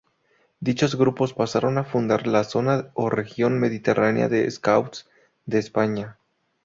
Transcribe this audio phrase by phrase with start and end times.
[0.61, 5.07] Dichos grupos pasaron a fundar la Zona o Región Mediterránea de Scouts
[5.45, 6.17] de España.